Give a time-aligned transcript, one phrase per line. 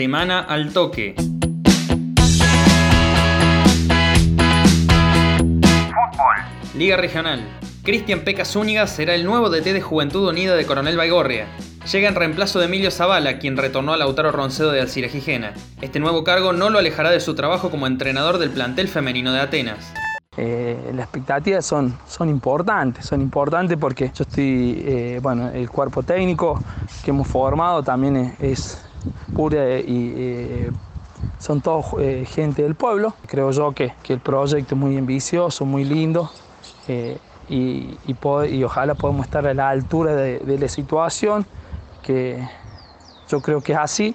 [0.00, 1.14] Semana al toque.
[5.88, 6.36] Fútbol.
[6.74, 7.46] Liga Regional.
[7.82, 11.48] Cristian Peca Zúñiga será el nuevo DT de Juventud Unida de Coronel Baigorria.
[11.92, 15.52] Llega en reemplazo de Emilio Zavala, quien retornó al Lautaro Roncedo de Alcira Gijena.
[15.82, 19.40] Este nuevo cargo no lo alejará de su trabajo como entrenador del plantel femenino de
[19.40, 19.92] Atenas.
[20.38, 26.02] Eh, las expectativas son, son importantes, son importantes porque yo estoy, eh, bueno, el cuerpo
[26.02, 26.58] técnico
[27.04, 28.89] que hemos formado también es, es
[29.34, 30.70] pura y eh,
[31.38, 33.14] son todos eh, gente del pueblo.
[33.26, 36.30] Creo yo que, que, el proyecto es muy ambicioso, muy lindo
[36.88, 37.18] eh,
[37.48, 38.16] y, y,
[38.50, 41.46] y, ojalá podamos estar a la altura de, de la situación,
[42.02, 42.46] que
[43.28, 44.14] yo creo que es así.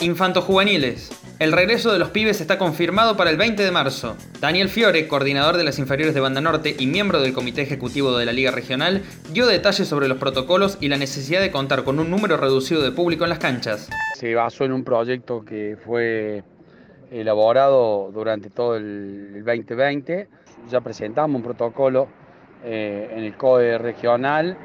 [0.00, 1.10] Infantos juveniles.
[1.38, 4.16] El regreso de los pibes está confirmado para el 20 de marzo.
[4.40, 8.26] Daniel Fiore, coordinador de las inferiores de Banda Norte y miembro del Comité Ejecutivo de
[8.26, 12.10] la Liga Regional, dio detalles sobre los protocolos y la necesidad de contar con un
[12.10, 13.88] número reducido de público en las canchas.
[14.16, 16.42] Se basó en un proyecto que fue
[17.12, 20.26] elaborado durante todo el 2020.
[20.68, 22.08] Ya presentamos un protocolo
[22.64, 24.58] eh, en el COE regional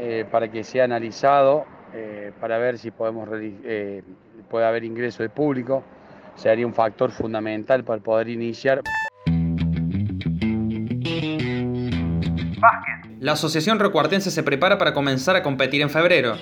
[0.00, 4.02] eh, para que sea analizado eh, para ver si podemos eh,
[4.50, 5.84] puede haber ingreso de público.
[6.34, 8.80] Sería un factor fundamental para poder iniciar.
[13.20, 16.34] La Asociación Recuartense se prepara para comenzar a competir en febrero.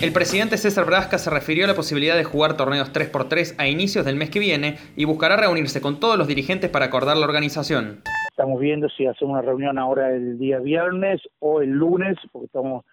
[0.00, 4.04] El presidente César Brasca se refirió a la posibilidad de jugar torneos 3x3 a inicios
[4.04, 8.02] del mes que viene y buscará reunirse con todos los dirigentes para acordar la organización.
[8.30, 12.84] Estamos viendo si hacemos una reunión ahora el día viernes o el lunes, porque estamos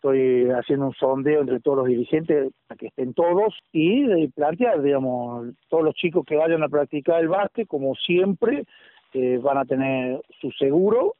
[0.00, 5.48] estoy haciendo un sondeo entre todos los dirigentes para que estén todos y plantear, digamos,
[5.68, 8.64] todos los chicos que vayan a practicar el básquet, como siempre,
[9.12, 11.16] eh, van a tener su seguro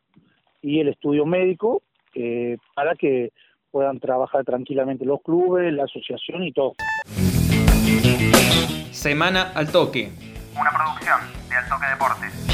[0.63, 1.83] y el estudio médico
[2.15, 3.33] eh, para que
[3.71, 6.73] puedan trabajar tranquilamente los clubes, la asociación y todo.
[8.93, 10.11] Semana al toque.
[10.59, 11.21] Una producción
[11.51, 12.50] de Al Toque Deportes.